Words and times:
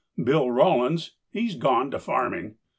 Bill 0.23 0.49
Rawlins, 0.49 1.11
he's 1.29 1.53
gone 1.55 1.91
to 1.91 1.99
farming. 1.99 2.55